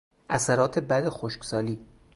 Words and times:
اثرات 0.29 0.79
بد 0.79 1.09
خشکسالی 1.09 1.85